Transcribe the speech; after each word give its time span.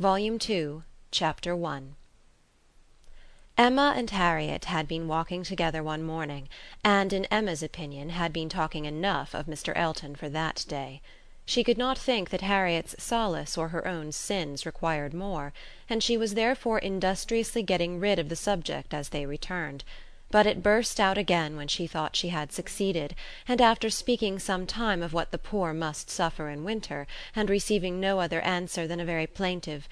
Volume 0.00 0.38
Two, 0.38 0.82
Chapter 1.10 1.54
One 1.54 1.94
Emma 3.58 3.92
and 3.94 4.08
Harriet 4.08 4.64
had 4.64 4.88
been 4.88 5.06
walking 5.06 5.42
together 5.42 5.82
one 5.82 6.02
morning 6.02 6.48
and, 6.82 7.12
in 7.12 7.26
Emma's 7.26 7.62
opinion, 7.62 8.08
had 8.08 8.32
been 8.32 8.48
talking 8.48 8.86
enough 8.86 9.34
of 9.34 9.44
Mr. 9.44 9.74
Elton 9.76 10.16
for 10.16 10.30
that 10.30 10.64
day. 10.66 11.02
She 11.44 11.62
could 11.62 11.76
not 11.76 11.98
think 11.98 12.30
that 12.30 12.40
Harriet's 12.40 12.94
solace 12.98 13.58
or 13.58 13.68
her 13.68 13.86
own 13.86 14.10
sins 14.12 14.64
required 14.64 15.12
more, 15.12 15.52
and 15.86 16.02
she 16.02 16.16
was 16.16 16.32
therefore 16.32 16.78
industriously 16.78 17.62
getting 17.62 18.00
rid 18.00 18.18
of 18.18 18.30
the 18.30 18.36
subject 18.36 18.94
as 18.94 19.10
they 19.10 19.26
returned; 19.26 19.84
but 20.30 20.46
it 20.46 20.62
burst 20.62 21.00
out 21.00 21.18
again 21.18 21.56
when 21.56 21.66
she 21.66 21.86
thought 21.86 22.14
she 22.14 22.28
had 22.28 22.52
succeeded, 22.52 23.14
and 23.48 23.60
after 23.60 23.90
speaking 23.90 24.38
some 24.38 24.66
time 24.66 25.02
of 25.02 25.12
what 25.12 25.30
the 25.30 25.38
poor 25.38 25.72
must 25.72 26.08
suffer 26.08 26.48
in 26.48 26.62
winter, 26.62 27.06
and 27.34 27.50
receiving 27.50 27.98
no 27.98 28.20
other 28.20 28.40
answer 28.42 28.86
than 28.86 29.00
a 29.00 29.04
very 29.04 29.26
plaintive 29.26 29.88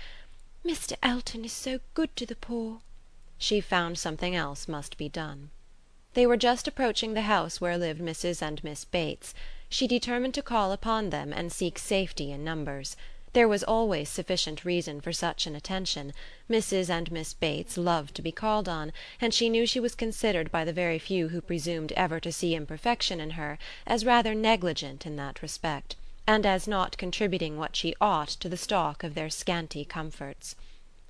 "Mr. 0.64 0.94
Elton 1.02 1.44
is 1.44 1.52
so 1.52 1.80
good 1.94 2.14
to 2.14 2.24
the 2.24 2.36
poor," 2.36 2.80
she 3.36 3.60
found 3.60 3.98
something 3.98 4.36
else 4.36 4.68
must 4.68 4.96
be 4.96 5.08
done. 5.08 5.50
They 6.14 6.26
were 6.26 6.36
just 6.36 6.68
approaching 6.68 7.14
the 7.14 7.22
house 7.22 7.60
where 7.60 7.76
lived 7.76 8.00
Mrs. 8.00 8.40
and 8.40 8.62
Miss 8.62 8.84
Bates 8.84 9.34
she 9.68 9.86
determined 9.86 10.34
to 10.34 10.42
call 10.42 10.72
upon 10.72 11.10
them 11.10 11.32
and 11.32 11.52
seek 11.52 11.78
safety 11.78 12.32
in 12.32 12.42
numbers. 12.44 12.96
There 13.34 13.46
was 13.46 13.62
always 13.62 14.08
sufficient 14.08 14.64
reason 14.64 15.02
for 15.02 15.12
such 15.12 15.46
an 15.46 15.54
attention; 15.54 16.14
Mrs. 16.48 16.88
and 16.88 17.12
Miss 17.12 17.34
Bates 17.34 17.76
loved 17.76 18.14
to 18.14 18.22
be 18.22 18.32
called 18.32 18.70
on, 18.70 18.90
and 19.20 19.34
she 19.34 19.50
knew 19.50 19.66
she 19.66 19.80
was 19.80 19.94
considered 19.94 20.50
by 20.50 20.64
the 20.64 20.72
very 20.72 20.98
few 20.98 21.28
who 21.28 21.42
presumed 21.42 21.92
ever 21.92 22.20
to 22.20 22.32
see 22.32 22.54
imperfection 22.54 23.20
in 23.20 23.32
her 23.32 23.58
as 23.86 24.06
rather 24.06 24.34
negligent 24.34 25.04
in 25.04 25.16
that 25.16 25.42
respect, 25.42 25.94
and 26.26 26.46
as 26.46 26.66
not 26.66 26.96
contributing 26.96 27.58
what 27.58 27.76
she 27.76 27.94
ought 28.00 28.28
to 28.30 28.48
the 28.48 28.56
stock 28.56 29.04
of 29.04 29.14
their 29.14 29.28
scanty 29.28 29.84
comforts. 29.84 30.56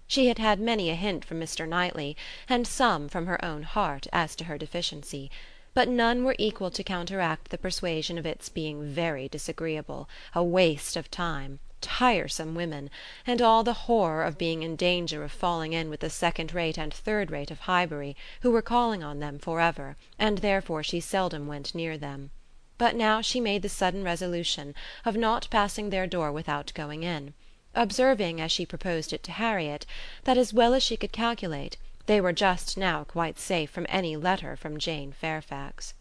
She 0.08 0.26
had 0.26 0.38
had 0.38 0.58
many 0.58 0.90
a 0.90 0.96
hint 0.96 1.24
from 1.24 1.38
Mr. 1.38 1.68
Knightley, 1.68 2.16
and 2.48 2.66
some 2.66 3.08
from 3.08 3.26
her 3.26 3.44
own 3.44 3.62
heart, 3.62 4.08
as 4.12 4.34
to 4.34 4.44
her 4.46 4.58
deficiency 4.58 5.30
but 5.72 5.86
none 5.88 6.24
were 6.24 6.34
equal 6.36 6.72
to 6.72 6.82
counteract 6.82 7.50
the 7.50 7.58
persuasion 7.58 8.18
of 8.18 8.26
its 8.26 8.48
being 8.48 8.82
very 8.92 9.28
disagreeable, 9.28 10.08
a 10.34 10.42
waste 10.42 10.96
of 10.96 11.08
time, 11.12 11.60
tiresome 11.80 12.54
women, 12.54 12.90
and 13.26 13.40
all 13.40 13.62
the 13.62 13.84
horror 13.88 14.24
of 14.24 14.38
being 14.38 14.62
in 14.62 14.76
danger 14.76 15.22
of 15.22 15.32
falling 15.32 15.72
in 15.72 15.90
with 15.90 16.00
the 16.00 16.10
second 16.10 16.52
rate 16.52 16.78
and 16.78 16.92
third 16.92 17.30
rate 17.30 17.50
of 17.50 17.60
Highbury, 17.60 18.16
who 18.42 18.50
were 18.50 18.62
calling 18.62 19.02
on 19.02 19.18
them 19.18 19.38
for 19.38 19.60
ever, 19.60 19.96
and 20.18 20.38
therefore 20.38 20.82
she 20.82 21.00
seldom 21.00 21.46
went 21.46 21.74
near 21.74 21.96
them. 21.96 22.30
But 22.78 22.96
now 22.96 23.20
she 23.20 23.40
made 23.40 23.62
the 23.62 23.68
sudden 23.68 24.04
resolution 24.04 24.74
of 25.04 25.16
not 25.16 25.48
passing 25.50 25.90
their 25.90 26.06
door 26.06 26.30
without 26.30 26.72
going 26.74 27.02
in, 27.02 27.34
observing, 27.74 28.40
as 28.40 28.52
she 28.52 28.64
proposed 28.64 29.12
it 29.12 29.22
to 29.24 29.32
Harriet, 29.32 29.86
that, 30.24 30.38
as 30.38 30.52
well 30.52 30.74
as 30.74 30.82
she 30.82 30.96
could 30.96 31.12
calculate, 31.12 31.76
they 32.06 32.20
were 32.20 32.32
just 32.32 32.78
now 32.78 33.04
quite 33.04 33.38
safe 33.38 33.70
from 33.70 33.86
any 33.88 34.16
letter 34.16 34.56
from 34.56 34.78
Jane 34.78 35.12
Fairfax. 35.12 35.94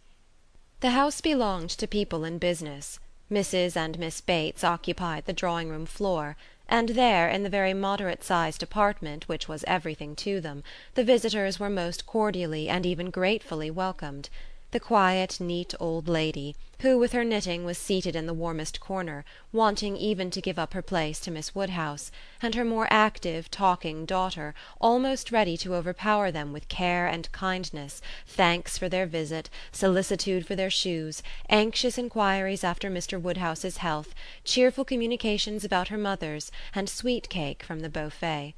The 0.79 0.91
house 0.91 1.21
belonged 1.21 1.71
to 1.71 1.87
people 1.87 2.23
in 2.23 2.37
business. 2.37 2.99
Mrs. 3.29 3.75
and 3.75 3.99
Miss 3.99 4.21
Bates 4.21 4.63
occupied 4.63 5.25
the 5.25 5.33
drawing 5.33 5.67
room 5.69 5.85
floor, 5.85 6.37
and 6.69 6.89
there, 6.89 7.27
in 7.27 7.43
the 7.43 7.49
very 7.49 7.73
moderate 7.73 8.23
sized 8.23 8.63
apartment 8.63 9.27
which 9.27 9.49
was 9.49 9.65
everything 9.67 10.15
to 10.15 10.39
them, 10.39 10.63
the 10.95 11.03
visitors 11.03 11.59
were 11.59 11.69
most 11.69 12.05
cordially 12.05 12.69
and 12.69 12.85
even 12.85 13.09
gratefully 13.09 13.69
welcomed 13.69 14.29
the 14.71 14.79
quiet 14.79 15.39
neat 15.39 15.73
old 15.79 16.09
lady, 16.09 16.55
who 16.81 16.97
with 16.97 17.13
her 17.13 17.23
knitting 17.23 17.63
was 17.63 17.77
seated 17.77 18.15
in 18.15 18.25
the 18.25 18.33
warmest 18.33 18.79
corner, 18.79 19.23
wanting 19.51 19.95
even 19.95 20.29
to 20.29 20.41
give 20.41 20.59
up 20.59 20.73
her 20.73 20.81
place 20.81 21.19
to 21.19 21.31
Miss 21.31 21.55
Woodhouse, 21.55 22.11
and 22.41 22.53
her 22.53 22.65
more 22.65 22.87
active 22.91 23.49
talking 23.49 24.05
daughter, 24.05 24.53
almost 24.79 25.31
ready 25.31 25.55
to 25.57 25.73
overpower 25.73 26.31
them 26.31 26.51
with 26.51 26.67
care 26.67 27.07
and 27.07 27.31
kindness, 27.31 28.01
thanks 28.27 28.77
for 28.77 28.89
their 28.89 29.07
visit, 29.07 29.49
solicitude 29.71 30.45
for 30.45 30.55
their 30.55 30.69
shoes, 30.69 31.23
anxious 31.49 31.97
enquiries 31.97 32.63
after 32.63 32.91
Mr. 32.91 33.19
Woodhouse's 33.19 33.77
health, 33.77 34.13
cheerful 34.43 34.85
communications 34.85 35.63
about 35.63 35.87
her 35.87 35.97
mother's, 35.97 36.51
and 36.75 36.89
sweet 36.89 37.29
cake 37.29 37.63
from 37.63 37.79
the 37.79 37.89
Beaufet. 37.89 38.53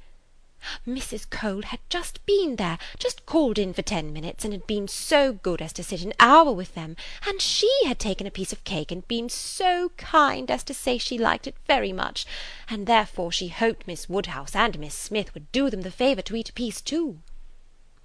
Mrs. 0.86 1.28
Cole 1.30 1.62
had 1.62 1.80
just 1.88 2.24
been 2.26 2.56
there, 2.56 2.78
just 2.98 3.24
called 3.24 3.58
in 3.58 3.72
for 3.72 3.82
ten 3.82 4.12
minutes, 4.12 4.44
and 4.44 4.52
had 4.52 4.66
been 4.66 4.88
so 4.88 5.32
good 5.32 5.62
as 5.62 5.72
to 5.72 5.82
sit 5.82 6.02
an 6.02 6.12
hour 6.20 6.52
with 6.52 6.74
them, 6.74 6.96
and 7.26 7.40
she 7.40 7.70
had 7.86 7.98
taken 7.98 8.26
a 8.26 8.30
piece 8.30 8.52
of 8.52 8.64
cake 8.64 8.92
and 8.92 9.08
been 9.08 9.28
so 9.28 9.90
kind 9.96 10.50
as 10.50 10.62
to 10.64 10.74
say 10.74 10.98
she 10.98 11.16
liked 11.16 11.46
it 11.46 11.56
very 11.66 11.92
much, 11.92 12.26
and 12.68 12.86
therefore 12.86 13.32
she 13.32 13.48
hoped 13.48 13.86
Miss 13.86 14.08
Woodhouse 14.08 14.54
and 14.54 14.78
Miss 14.78 14.94
Smith 14.94 15.32
would 15.34 15.50
do 15.52 15.70
them 15.70 15.82
the 15.82 15.90
favour 15.90 16.22
to 16.22 16.36
eat 16.36 16.50
a 16.50 16.52
piece 16.52 16.80
too. 16.80 17.20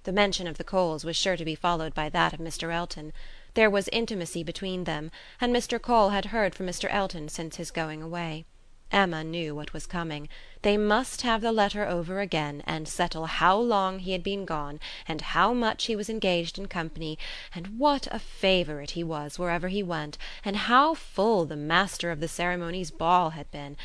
The 0.04 0.12
mention 0.12 0.46
of 0.46 0.56
the 0.56 0.64
Coles 0.64 1.04
was 1.04 1.16
sure 1.16 1.36
to 1.36 1.44
be 1.44 1.54
followed 1.54 1.92
by 1.92 2.08
that 2.10 2.32
of 2.32 2.38
Mr. 2.38 2.72
Elton. 2.72 3.12
There 3.54 3.68
was 3.68 3.88
intimacy 3.88 4.42
between 4.44 4.84
them, 4.84 5.10
and 5.40 5.54
Mr. 5.54 5.82
Cole 5.82 6.10
had 6.10 6.26
heard 6.26 6.54
from 6.54 6.66
Mr. 6.66 6.88
Elton 6.90 7.28
since 7.28 7.56
his 7.56 7.70
going 7.70 8.02
away. 8.02 8.44
Emma 8.92 9.24
knew 9.24 9.52
what 9.52 9.72
was 9.72 9.84
coming. 9.84 10.28
They 10.62 10.76
must 10.76 11.22
have 11.22 11.40
the 11.40 11.50
letter 11.50 11.84
over 11.84 12.20
again 12.20 12.62
and 12.66 12.86
settle 12.86 13.26
how 13.26 13.56
long 13.58 13.98
he 13.98 14.12
had 14.12 14.22
been 14.22 14.44
gone 14.44 14.78
and 15.08 15.20
how 15.20 15.52
much 15.52 15.86
he 15.86 15.96
was 15.96 16.08
engaged 16.08 16.56
in 16.56 16.66
company 16.68 17.18
and 17.52 17.78
what 17.80 18.06
a 18.12 18.20
favourite 18.20 18.92
he 18.92 19.02
was 19.02 19.38
wherever 19.38 19.66
he 19.68 19.82
went 19.82 20.18
and 20.44 20.56
how 20.56 20.94
full 20.94 21.44
the 21.44 21.56
master 21.56 22.12
of 22.12 22.20
the 22.20 22.28
ceremonies 22.28 22.92
ball 22.92 23.30
had 23.30 23.50
been; 23.50 23.76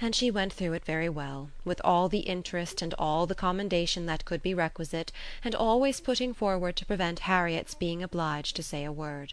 and 0.00 0.14
she 0.14 0.30
went 0.30 0.52
through 0.52 0.74
it 0.74 0.84
very 0.84 1.08
well, 1.08 1.50
with 1.64 1.80
all 1.82 2.08
the 2.08 2.20
interest 2.20 2.82
and 2.82 2.94
all 2.94 3.26
the 3.26 3.34
commendation 3.34 4.06
that 4.06 4.24
could 4.24 4.42
be 4.42 4.54
requisite, 4.54 5.10
and 5.42 5.56
always 5.56 6.00
putting 6.00 6.32
forward 6.32 6.76
to 6.76 6.86
prevent 6.86 7.20
Harriet's 7.20 7.74
being 7.74 8.00
obliged 8.02 8.54
to 8.54 8.62
say 8.62 8.84
a 8.84 8.92
word. 8.92 9.32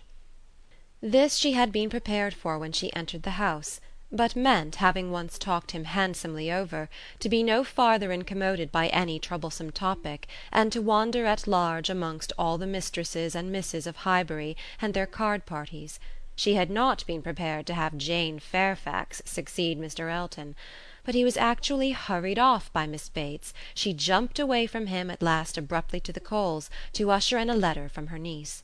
This 1.02 1.36
she 1.36 1.52
had 1.52 1.72
been 1.72 1.90
prepared 1.90 2.34
for 2.34 2.58
when 2.58 2.72
she 2.72 2.92
entered 2.96 3.24
the 3.24 3.32
house 3.32 3.80
but 4.16 4.36
meant, 4.36 4.76
having 4.76 5.10
once 5.10 5.40
talked 5.40 5.72
him 5.72 5.86
handsomely 5.86 6.52
over, 6.52 6.88
to 7.18 7.28
be 7.28 7.42
no 7.42 7.64
farther 7.64 8.12
incommoded 8.12 8.72
by 8.72 8.88
any 8.90 9.18
troublesome 9.18 9.72
topic, 9.72 10.28
and 10.52 10.72
to 10.72 10.84
wander 10.84 11.26
at 11.26 11.48
large 11.48 11.90
amongst 11.90 12.32
all 12.38 12.60
the 12.60 12.68
mistresses 12.68 13.34
and 13.34 13.52
misses 13.52 13.88
of 13.88 13.96
Highbury 13.98 14.56
and 14.80 14.94
their 14.94 15.08
card 15.08 15.48
parties. 15.48 16.00
She 16.36 16.54
had 16.54 16.70
not 16.70 17.04
been 17.08 17.24
prepared 17.24 17.66
to 17.66 17.74
have 17.74 17.98
Jane 17.98 18.38
Fairfax 18.38 19.24
succeed 19.26 19.80
Mr. 19.80 20.12
Elton. 20.12 20.56
But 21.04 21.16
he 21.16 21.24
was 21.24 21.36
actually 21.36 21.92
hurried 21.92 22.38
off 22.38 22.72
by 22.72 22.86
Miss 22.86 23.10
Bates; 23.10 23.52
she 23.74 23.94
jumped 23.94 24.38
away 24.38 24.68
from 24.68 24.86
him 24.88 25.10
at 25.10 25.24
last 25.24 25.58
abruptly 25.58 26.00
to 26.02 26.14
the 26.14 26.20
Coles, 26.20 26.70
to 26.94 27.10
usher 27.10 27.40
in 27.40 27.50
a 27.50 27.56
letter 27.56 27.90
from 27.90 28.08
her 28.08 28.20
niece. 28.20 28.62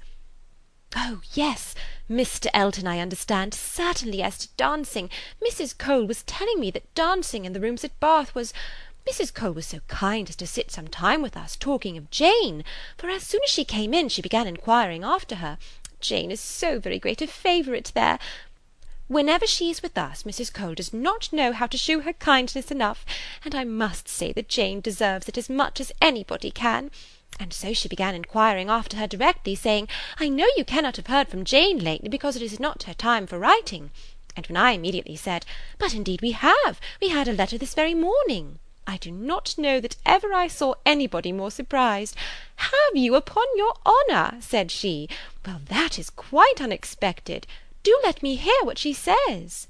"Oh 0.95 1.21
yes, 1.33 1.75
Mr. 2.09 2.47
Elton, 2.51 2.87
I 2.87 2.97
understand, 2.97 3.53
certainly 3.53 4.23
as 4.23 4.39
to 4.39 4.47
dancing 4.57 5.11
Mrs. 5.39 5.77
Cole 5.77 6.05
was 6.05 6.23
telling 6.23 6.59
me 6.59 6.71
that 6.71 6.95
dancing 6.95 7.45
in 7.45 7.53
the 7.53 7.59
rooms 7.59 7.83
at 7.83 7.99
Bath 7.99 8.33
was 8.33 8.55
Mrs. 9.07 9.31
Cole 9.31 9.51
was 9.51 9.67
so 9.67 9.81
kind 9.87 10.27
as 10.29 10.35
to 10.37 10.47
sit 10.47 10.71
some 10.71 10.87
time 10.87 11.21
with 11.21 11.37
us, 11.37 11.55
talking 11.55 11.95
of 11.95 12.09
Jane; 12.09 12.63
for 12.97 13.07
as 13.07 13.21
soon 13.21 13.41
as 13.43 13.51
she 13.51 13.63
came 13.63 13.93
in 13.93 14.09
she 14.09 14.23
began 14.23 14.47
inquiring 14.47 15.03
after 15.03 15.35
her. 15.35 15.59
Jane 15.99 16.31
is 16.31 16.41
so 16.41 16.79
very 16.79 16.97
great 16.97 17.21
a 17.21 17.27
favourite 17.27 17.91
there. 17.93 18.17
Whenever 19.07 19.45
she 19.45 19.69
is 19.69 19.83
with 19.83 19.95
us 19.95 20.23
Mrs. 20.23 20.51
Cole 20.51 20.73
does 20.73 20.91
not 20.91 21.31
know 21.31 21.51
how 21.53 21.67
to 21.67 21.77
shew 21.77 21.99
her 21.99 22.13
kindness 22.13 22.71
enough, 22.71 23.05
and 23.45 23.53
I 23.53 23.63
must 23.63 24.07
say 24.07 24.31
that 24.31 24.49
Jane 24.49 24.81
deserves 24.81 25.29
it 25.29 25.37
as 25.37 25.51
much 25.51 25.79
as 25.79 25.91
anybody 26.01 26.49
can. 26.49 26.89
And 27.39 27.53
so 27.53 27.73
she 27.73 27.87
began 27.87 28.15
inquiring 28.15 28.69
after 28.69 28.97
her 28.97 29.07
directly, 29.07 29.55
saying, 29.55 29.87
I 30.19 30.27
know 30.27 30.47
you 30.57 30.65
cannot 30.65 30.97
have 30.97 31.07
heard 31.07 31.29
from 31.29 31.45
Jane 31.45 31.79
lately, 31.79 32.09
because 32.09 32.35
it 32.35 32.41
is 32.41 32.59
not 32.59 32.83
her 32.83 32.93
time 32.93 33.25
for 33.25 33.39
writing. 33.39 33.91
And 34.35 34.45
when 34.47 34.57
I 34.57 34.71
immediately 34.71 35.15
said, 35.15 35.45
But 35.77 35.95
indeed 35.95 36.21
we 36.21 36.31
have, 36.31 36.81
we 37.01 37.09
had 37.09 37.27
a 37.27 37.33
letter 37.33 37.57
this 37.57 37.73
very 37.73 37.93
morning, 37.93 38.59
I 38.89 38.97
do 38.97 39.11
not 39.11 39.55
know 39.55 39.79
that 39.79 39.97
ever 40.03 40.33
I 40.33 40.47
saw 40.47 40.73
anybody 40.83 41.31
more 41.31 41.51
surprised. 41.51 42.15
Have 42.55 42.95
you, 42.95 43.13
upon 43.13 43.45
your 43.55 43.73
honour? 43.85 44.37
said 44.41 44.71
she. 44.71 45.07
Well, 45.45 45.61
that 45.65 45.99
is 45.99 46.09
quite 46.09 46.59
unexpected. 46.59 47.45
Do 47.83 47.99
let 48.03 48.23
me 48.23 48.35
hear 48.35 48.63
what 48.63 48.79
she 48.79 48.93
says. 48.93 49.67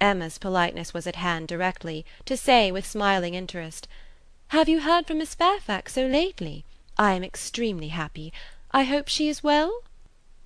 Emma's 0.00 0.38
politeness 0.38 0.94
was 0.94 1.06
at 1.06 1.16
hand 1.16 1.48
directly, 1.48 2.06
to 2.26 2.36
say 2.36 2.70
with 2.70 2.86
smiling 2.86 3.34
interest, 3.34 3.88
Have 4.48 4.68
you 4.68 4.82
heard 4.82 5.06
from 5.06 5.18
Miss 5.18 5.34
Fairfax 5.34 5.94
so 5.94 6.06
lately? 6.06 6.64
I 7.00 7.12
am 7.12 7.22
extremely 7.22 7.88
happy. 7.88 8.32
I 8.72 8.82
hope 8.82 9.06
she 9.06 9.28
is 9.28 9.44
well?" 9.44 9.82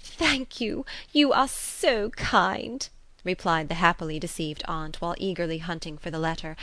"Thank 0.00 0.60
you. 0.60 0.84
You 1.10 1.32
are 1.32 1.48
so 1.48 2.10
kind," 2.10 2.86
replied 3.24 3.68
the 3.68 3.76
happily 3.76 4.18
deceived 4.18 4.62
aunt 4.68 5.00
while 5.00 5.14
eagerly 5.16 5.58
hunting 5.58 5.96
for 5.96 6.10
the 6.10 6.18
letter. 6.18 6.56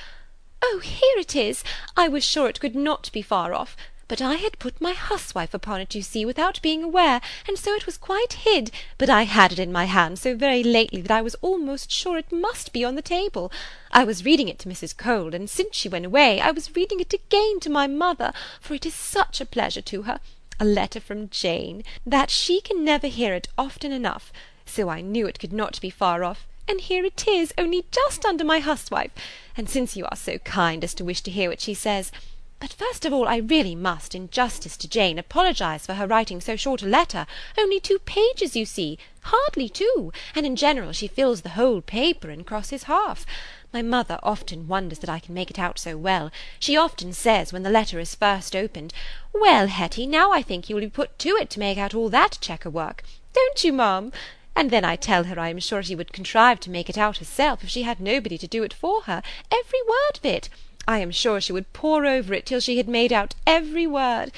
"Oh, 0.61 0.79
here 0.83 1.17
it 1.17 1.35
is! 1.35 1.63
I 1.97 2.07
was 2.07 2.23
sure 2.23 2.47
it 2.47 2.59
could 2.59 2.75
not 2.75 3.11
be 3.11 3.23
far 3.23 3.53
off. 3.53 3.75
But 4.09 4.21
I 4.23 4.35
had 4.35 4.57
put 4.57 4.81
my 4.81 4.93
huswife 4.93 5.53
upon 5.53 5.81
it, 5.81 5.93
you 5.93 6.01
see, 6.01 6.25
without 6.25 6.61
being 6.63 6.83
aware, 6.83 7.21
and 7.47 7.59
so 7.59 7.75
it 7.75 7.85
was 7.85 7.95
quite 7.95 8.33
hid, 8.33 8.71
but 8.97 9.07
I 9.07 9.23
had 9.23 9.51
it 9.51 9.59
in 9.59 9.71
my 9.71 9.85
hand 9.85 10.17
so 10.17 10.35
very 10.35 10.63
lately 10.63 10.99
that 11.01 11.11
I 11.11 11.21
was 11.21 11.35
almost 11.35 11.91
sure 11.91 12.17
it 12.17 12.31
must 12.31 12.73
be 12.73 12.83
on 12.83 12.95
the 12.95 13.03
table. 13.03 13.51
I 13.91 14.03
was 14.03 14.25
reading 14.25 14.49
it 14.49 14.57
to 14.59 14.67
Mrs. 14.67 14.97
Cole, 14.97 15.35
and 15.35 15.47
since 15.47 15.75
she 15.75 15.87
went 15.87 16.07
away, 16.07 16.41
I 16.41 16.49
was 16.49 16.75
reading 16.75 16.99
it 16.99 17.13
again 17.13 17.59
to 17.61 17.69
my 17.69 17.85
mother, 17.85 18.33
for 18.59 18.73
it 18.73 18.85
is 18.85 18.95
such 18.95 19.39
a 19.39 19.45
pleasure 19.45 19.81
to 19.83 20.01
her. 20.01 20.19
A 20.59 20.65
letter 20.65 20.99
from 20.99 21.29
Jane, 21.29 21.83
that 22.03 22.31
she 22.31 22.61
can 22.61 22.83
never 22.83 23.07
hear 23.07 23.35
it 23.35 23.47
often 23.59 23.91
enough, 23.91 24.33
so 24.65 24.89
I 24.89 25.01
knew 25.01 25.27
it 25.27 25.39
could 25.39 25.53
not 25.53 25.79
be 25.79 25.91
far 25.91 26.23
off, 26.23 26.47
and 26.67 26.81
here 26.81 27.05
it 27.05 27.27
is, 27.27 27.53
only 27.59 27.85
just 27.91 28.25
under 28.25 28.43
my 28.43 28.59
huswife, 28.59 29.11
and 29.55 29.69
since 29.69 29.95
you 29.95 30.05
are 30.05 30.17
so 30.17 30.39
kind 30.39 30.83
as 30.83 30.95
to 30.95 31.05
wish 31.05 31.21
to 31.21 31.31
hear 31.31 31.49
what 31.49 31.61
she 31.61 31.75
says, 31.75 32.11
but 32.59 32.73
first 32.73 33.05
of 33.05 33.13
all 33.13 33.27
I 33.27 33.37
really 33.37 33.75
must, 33.75 34.13
in 34.13 34.29
justice 34.29 34.75
to 34.77 34.87
Jane, 34.87 35.17
apologize 35.17 35.85
for 35.85 35.93
her 35.93 36.05
writing 36.05 36.41
so 36.41 36.55
short 36.55 36.81
a 36.81 36.85
letter, 36.85 37.25
only 37.57 37.79
two 37.79 37.99
pages, 37.99 38.55
you 38.55 38.65
see, 38.65 38.97
hardly 39.21 39.69
two, 39.69 40.11
and 40.35 40.45
in 40.45 40.55
general 40.55 40.91
she 40.91 41.07
fills 41.07 41.41
the 41.41 41.49
whole 41.49 41.81
paper 41.81 42.29
and 42.29 42.45
crosses 42.45 42.83
half. 42.83 43.25
My 43.71 43.81
mother 43.81 44.19
often 44.23 44.67
wonders 44.67 44.99
that 44.99 45.09
I 45.09 45.19
can 45.19 45.33
make 45.33 45.51
it 45.51 45.59
out 45.59 45.77
so 45.77 45.95
well. 45.95 46.31
She 46.59 46.75
often 46.75 47.13
says, 47.13 47.53
when 47.53 47.63
the 47.63 47.69
letter 47.69 47.99
is 47.99 48.15
first 48.15 48.55
opened, 48.55 48.93
"Well, 49.33 49.67
Hetty, 49.67 50.07
now 50.07 50.31
I 50.31 50.41
think 50.41 50.67
you 50.67 50.75
will 50.75 50.81
be 50.81 50.89
put 50.89 51.19
to 51.19 51.37
it 51.37 51.49
to 51.51 51.59
make 51.59 51.77
out 51.77 51.93
all 51.93 52.09
that 52.09 52.39
checker 52.41 52.69
work. 52.69 53.03
Don't 53.33 53.63
you, 53.63 53.71
ma'am? 53.71 54.11
And 54.55 54.71
then 54.71 54.83
I 54.83 54.95
tell 54.95 55.25
her 55.25 55.39
I 55.39 55.49
am 55.49 55.59
sure 55.59 55.81
she 55.81 55.95
would 55.95 56.11
contrive 56.11 56.59
to 56.61 56.69
make 56.69 56.89
it 56.89 56.97
out 56.97 57.17
herself 57.17 57.63
if 57.63 57.69
she 57.69 57.83
had 57.83 57.99
nobody 57.99 58.37
to 58.39 58.47
do 58.47 58.63
it 58.63 58.73
for 58.73 59.03
her, 59.03 59.21
every 59.51 59.81
word 59.87 60.17
of 60.17 60.25
it. 60.25 60.49
I 60.89 60.97
am 60.97 61.11
sure 61.11 61.39
she 61.39 61.53
would 61.53 61.71
pore 61.71 62.07
over 62.07 62.33
it 62.33 62.47
till 62.47 62.59
she 62.59 62.77
had 62.77 62.89
made 62.89 63.13
out 63.13 63.35
every 63.45 63.85
word. 63.85 64.31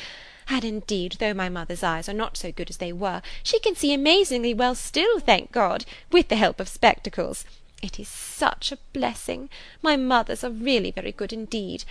And 0.49 0.65
indeed, 0.65 1.13
though 1.13 1.33
my 1.33 1.47
mother's 1.47 1.81
eyes 1.81 2.09
are 2.09 2.13
not 2.13 2.35
so 2.35 2.51
good 2.51 2.69
as 2.69 2.75
they 2.75 2.91
were, 2.91 3.21
she 3.41 3.57
can 3.57 3.73
see 3.73 3.93
amazingly 3.93 4.53
well 4.53 4.75
still, 4.75 5.21
thank 5.21 5.53
God, 5.53 5.85
with 6.11 6.27
the 6.27 6.35
help 6.35 6.59
of 6.59 6.67
spectacles. 6.67 7.45
It 7.81 8.01
is 8.01 8.09
such 8.09 8.73
a 8.73 8.79
blessing. 8.91 9.49
My 9.81 9.95
mother's 9.95 10.43
are 10.43 10.49
really 10.49 10.91
very 10.91 11.13
good 11.13 11.31
indeed. 11.31 11.85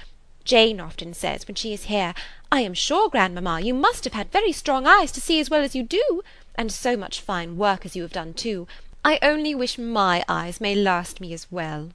Jane 0.44 0.78
often 0.78 1.14
says, 1.14 1.48
when 1.48 1.54
she 1.54 1.72
is 1.72 1.84
here, 1.84 2.12
I 2.52 2.60
am 2.60 2.74
sure, 2.74 3.08
grandmamma, 3.08 3.62
you 3.62 3.72
must 3.72 4.04
have 4.04 4.12
had 4.12 4.30
very 4.30 4.52
strong 4.52 4.86
eyes 4.86 5.10
to 5.12 5.22
see 5.22 5.40
as 5.40 5.48
well 5.48 5.62
as 5.62 5.74
you 5.74 5.82
do, 5.82 6.20
and 6.54 6.70
so 6.70 6.98
much 6.98 7.22
fine 7.22 7.56
work 7.56 7.86
as 7.86 7.96
you 7.96 8.02
have 8.02 8.12
done 8.12 8.34
too. 8.34 8.68
I 9.02 9.18
only 9.22 9.54
wish 9.54 9.78
my 9.78 10.22
eyes 10.28 10.60
may 10.60 10.74
last 10.74 11.18
me 11.18 11.32
as 11.32 11.50
well. 11.50 11.92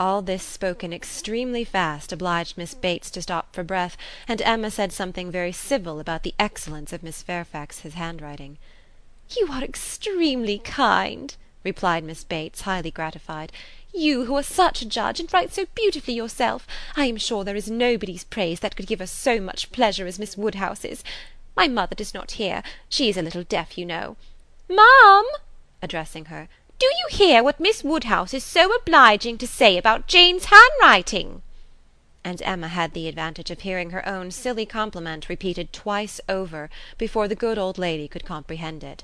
All 0.00 0.22
this 0.22 0.44
spoken 0.44 0.92
extremely 0.92 1.64
fast 1.64 2.12
obliged 2.12 2.56
Miss 2.56 2.72
Bates 2.72 3.10
to 3.10 3.20
stop 3.20 3.52
for 3.52 3.64
breath, 3.64 3.96
and 4.28 4.40
Emma 4.42 4.70
said 4.70 4.92
something 4.92 5.28
very 5.28 5.50
civil 5.50 5.98
about 5.98 6.22
the 6.22 6.36
excellence 6.38 6.92
of 6.92 7.02
Miss 7.02 7.20
Fairfax's 7.20 7.94
handwriting. 7.94 8.58
"You 9.36 9.48
are 9.50 9.64
extremely 9.64 10.60
kind," 10.60 11.34
replied 11.64 12.04
Miss 12.04 12.22
Bates, 12.22 12.60
highly 12.60 12.92
gratified. 12.92 13.50
"You, 13.92 14.26
who 14.26 14.36
are 14.36 14.44
such 14.44 14.82
a 14.82 14.86
judge, 14.86 15.18
and 15.18 15.32
write 15.32 15.52
so 15.52 15.66
beautifully 15.74 16.14
yourself. 16.14 16.64
I 16.94 17.06
am 17.06 17.16
sure 17.16 17.42
there 17.42 17.56
is 17.56 17.68
nobody's 17.68 18.22
praise 18.22 18.60
that 18.60 18.76
could 18.76 18.86
give 18.86 19.00
us 19.00 19.10
so 19.10 19.40
much 19.40 19.72
pleasure 19.72 20.06
as 20.06 20.20
Miss 20.20 20.36
Woodhouse's. 20.36 21.02
My 21.56 21.66
mother 21.66 21.96
does 21.96 22.14
not 22.14 22.32
hear; 22.32 22.62
she 22.88 23.08
is 23.08 23.16
a 23.16 23.22
little 23.22 23.42
deaf, 23.42 23.76
you 23.76 23.84
know. 23.84 24.16
Ma'am!" 24.68 25.24
addressing 25.82 26.26
her. 26.26 26.48
Do 26.78 26.86
you 26.86 27.08
hear 27.10 27.42
what 27.42 27.58
Miss 27.58 27.82
Woodhouse 27.82 28.32
is 28.32 28.44
so 28.44 28.72
obliging 28.72 29.36
to 29.38 29.48
say 29.48 29.76
about 29.76 30.06
Jane's 30.06 30.44
handwriting?" 30.44 31.42
And 32.22 32.40
Emma 32.42 32.68
had 32.68 32.92
the 32.92 33.08
advantage 33.08 33.50
of 33.50 33.62
hearing 33.62 33.90
her 33.90 34.06
own 34.08 34.30
silly 34.30 34.64
compliment 34.64 35.28
repeated 35.28 35.72
twice 35.72 36.20
over 36.28 36.70
before 36.96 37.26
the 37.26 37.34
good 37.34 37.58
old 37.58 37.78
lady 37.78 38.06
could 38.06 38.24
comprehend 38.24 38.84
it. 38.84 39.02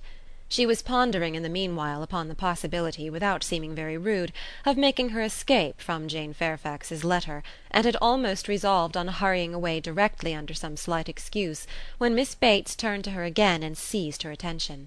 She 0.48 0.66
was 0.66 0.82
pondering 0.82 1.34
in 1.34 1.42
the 1.42 1.48
meanwhile 1.48 2.04
upon 2.04 2.28
the 2.28 2.36
possibility, 2.36 3.10
without 3.10 3.42
seeming 3.42 3.74
very 3.74 3.98
rude, 3.98 4.32
of 4.64 4.76
making 4.76 5.08
her 5.08 5.22
escape 5.22 5.80
from 5.80 6.06
Jane 6.06 6.32
Fairfax's 6.32 7.02
letter, 7.02 7.42
and 7.72 7.84
had 7.84 7.96
almost 8.00 8.46
resolved 8.46 8.96
on 8.96 9.08
hurrying 9.08 9.52
away 9.52 9.80
directly 9.80 10.32
under 10.32 10.54
some 10.54 10.76
slight 10.76 11.08
excuse, 11.08 11.66
when 11.98 12.14
Miss 12.14 12.36
Bates 12.36 12.76
turned 12.76 13.02
to 13.02 13.10
her 13.10 13.24
again 13.24 13.64
and 13.64 13.76
seized 13.76 14.22
her 14.22 14.30
attention. 14.30 14.86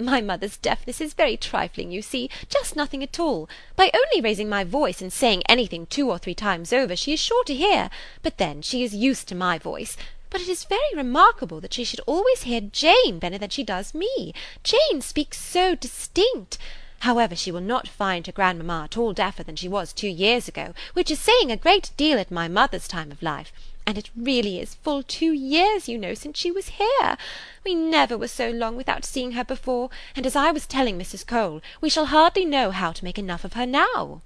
My 0.00 0.22
mother's 0.22 0.56
deafness 0.56 0.98
is 1.02 1.12
very 1.12 1.36
trifling, 1.36 1.90
you 1.90 2.00
see, 2.00 2.30
just 2.48 2.74
nothing 2.74 3.02
at 3.02 3.20
all. 3.20 3.50
By 3.76 3.90
only 3.92 4.22
raising 4.22 4.48
my 4.48 4.64
voice 4.64 5.02
and 5.02 5.12
saying 5.12 5.42
anything 5.46 5.84
two 5.84 6.08
or 6.08 6.16
three 6.16 6.34
times 6.34 6.72
over, 6.72 6.96
she 6.96 7.12
is 7.12 7.20
sure 7.20 7.44
to 7.44 7.54
hear, 7.54 7.90
but 8.22 8.38
then 8.38 8.62
she 8.62 8.82
is 8.82 8.94
used 8.94 9.28
to 9.28 9.34
my 9.34 9.58
voice. 9.58 9.98
But 10.30 10.40
it 10.40 10.48
is 10.48 10.64
very 10.64 10.80
remarkable 10.94 11.60
that 11.60 11.74
she 11.74 11.84
should 11.84 12.00
always 12.06 12.44
hear 12.44 12.62
Jane 12.62 13.18
better 13.18 13.36
than 13.36 13.50
she 13.50 13.62
does 13.62 13.92
me. 13.92 14.32
Jane 14.64 15.02
speaks 15.02 15.38
so 15.38 15.74
distinct. 15.74 16.56
However, 17.00 17.36
she 17.36 17.52
will 17.52 17.60
not 17.60 17.86
find 17.86 18.26
her 18.26 18.32
grandmamma 18.32 18.84
at 18.84 18.96
all 18.96 19.12
deafer 19.12 19.42
than 19.42 19.56
she 19.56 19.68
was 19.68 19.92
two 19.92 20.08
years 20.08 20.48
ago, 20.48 20.72
which 20.94 21.10
is 21.10 21.18
saying 21.18 21.52
a 21.52 21.56
great 21.58 21.90
deal 21.98 22.18
at 22.18 22.30
my 22.30 22.48
mother's 22.48 22.88
time 22.88 23.12
of 23.12 23.22
life 23.22 23.52
and 23.86 23.98
it 23.98 24.10
really 24.16 24.60
is 24.60 24.74
full 24.74 25.02
two 25.02 25.32
years, 25.32 25.88
you 25.88 25.98
know, 25.98 26.14
since 26.14 26.38
she 26.38 26.50
was 26.50 26.78
here. 26.80 27.16
We 27.64 27.74
never 27.74 28.16
were 28.16 28.28
so 28.28 28.50
long 28.50 28.76
without 28.76 29.04
seeing 29.04 29.32
her 29.32 29.44
before, 29.44 29.90
and 30.14 30.26
as 30.26 30.36
I 30.36 30.50
was 30.50 30.66
telling 30.66 30.98
Mrs. 30.98 31.26
Cole, 31.26 31.60
we 31.80 31.90
shall 31.90 32.06
hardly 32.06 32.44
know 32.44 32.70
how 32.70 32.92
to 32.92 33.04
make 33.04 33.18
enough 33.18 33.44
of 33.44 33.54
her 33.54 33.66
now." 33.66 34.22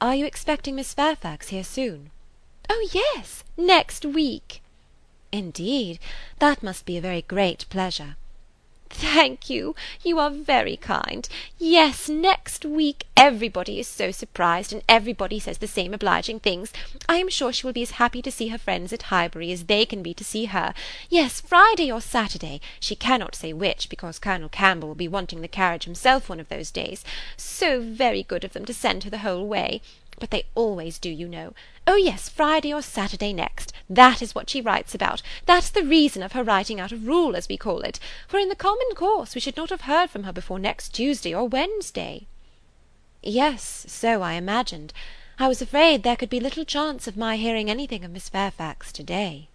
"Are 0.00 0.14
you 0.14 0.26
expecting 0.26 0.76
Miss 0.76 0.94
Fairfax 0.94 1.48
here 1.48 1.64
soon?" 1.64 2.10
"Oh 2.70 2.88
yes, 2.92 3.44
next 3.56 4.04
week." 4.04 4.62
"Indeed! 5.30 5.98
That 6.38 6.62
must 6.62 6.86
be 6.86 6.96
a 6.96 7.00
very 7.00 7.22
great 7.22 7.66
pleasure. 7.68 8.16
Thank 8.94 9.48
you. 9.48 9.74
You 10.04 10.18
are 10.18 10.30
very 10.30 10.76
kind. 10.76 11.28
Yes, 11.58 12.08
next 12.08 12.64
week. 12.64 13.04
Everybody 13.16 13.80
is 13.80 13.88
so 13.88 14.10
surprised, 14.10 14.72
and 14.72 14.82
everybody 14.88 15.38
says 15.38 15.58
the 15.58 15.66
same 15.66 15.94
obliging 15.94 16.40
things. 16.40 16.72
I 17.08 17.16
am 17.16 17.28
sure 17.28 17.52
she 17.52 17.66
will 17.66 17.72
be 17.72 17.82
as 17.82 17.92
happy 17.92 18.20
to 18.22 18.30
see 18.30 18.48
her 18.48 18.58
friends 18.58 18.92
at 18.92 19.04
Highbury 19.04 19.50
as 19.50 19.64
they 19.64 19.86
can 19.86 20.02
be 20.02 20.12
to 20.14 20.24
see 20.24 20.44
her. 20.44 20.74
Yes, 21.08 21.40
Friday 21.40 21.90
or 21.90 22.00
Saturday. 22.00 22.60
She 22.78 22.94
cannot 22.94 23.34
say 23.34 23.52
which, 23.52 23.88
because 23.88 24.18
Colonel 24.18 24.48
Campbell 24.48 24.88
will 24.88 24.94
be 24.94 25.08
wanting 25.08 25.40
the 25.40 25.48
carriage 25.48 25.84
himself 25.84 26.28
one 26.28 26.40
of 26.40 26.48
those 26.48 26.70
days. 26.70 27.02
So 27.36 27.80
very 27.80 28.22
good 28.22 28.44
of 28.44 28.52
them 28.52 28.66
to 28.66 28.74
send 28.74 29.04
her 29.04 29.10
the 29.10 29.18
whole 29.18 29.46
way. 29.46 29.80
But 30.20 30.30
they 30.30 30.44
always 30.54 30.98
do, 30.98 31.08
you 31.08 31.26
know. 31.26 31.54
Oh 31.84 31.96
yes, 31.96 32.28
Friday 32.28 32.72
or 32.72 32.80
Saturday 32.80 33.32
next. 33.32 33.72
That 33.90 34.22
is 34.22 34.34
what 34.34 34.48
she 34.48 34.60
writes 34.60 34.94
about. 34.94 35.20
That's 35.46 35.68
the 35.68 35.82
reason 35.82 36.22
of 36.22 36.32
her 36.32 36.44
writing 36.44 36.78
out 36.78 36.92
of 36.92 37.06
rule, 37.06 37.34
as 37.34 37.48
we 37.48 37.56
call 37.56 37.80
it. 37.80 37.98
For 38.28 38.38
in 38.38 38.48
the 38.48 38.54
common 38.54 38.94
course 38.94 39.34
we 39.34 39.40
should 39.40 39.56
not 39.56 39.70
have 39.70 39.82
heard 39.82 40.08
from 40.08 40.22
her 40.22 40.32
before 40.32 40.58
next 40.58 40.90
Tuesday 40.90 41.34
or 41.34 41.48
Wednesday." 41.48 42.26
"Yes, 43.22 43.84
so 43.88 44.22
I 44.22 44.34
imagined. 44.34 44.92
I 45.38 45.48
was 45.48 45.60
afraid 45.60 46.02
there 46.02 46.16
could 46.16 46.30
be 46.30 46.40
little 46.40 46.64
chance 46.64 47.06
of 47.06 47.16
my 47.16 47.36
hearing 47.36 47.68
anything 47.68 48.04
of 48.04 48.12
Miss 48.12 48.28
Fairfax 48.28 48.92
to 48.92 49.02
day." 49.02 49.48